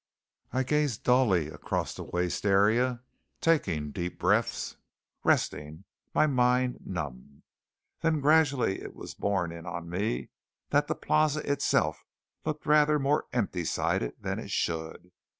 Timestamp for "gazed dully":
0.63-1.49